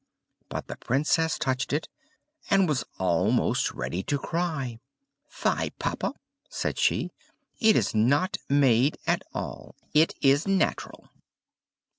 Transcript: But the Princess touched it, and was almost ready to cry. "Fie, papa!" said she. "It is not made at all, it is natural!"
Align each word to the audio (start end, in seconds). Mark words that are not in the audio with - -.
But 0.49 0.65
the 0.65 0.77
Princess 0.77 1.37
touched 1.37 1.71
it, 1.71 1.87
and 2.49 2.67
was 2.67 2.83
almost 2.97 3.71
ready 3.71 4.01
to 4.01 4.17
cry. 4.17 4.79
"Fie, 5.27 5.69
papa!" 5.77 6.15
said 6.49 6.79
she. 6.79 7.11
"It 7.59 7.75
is 7.75 7.93
not 7.93 8.37
made 8.49 8.97
at 9.05 9.21
all, 9.31 9.75
it 9.93 10.15
is 10.19 10.47
natural!" 10.47 11.07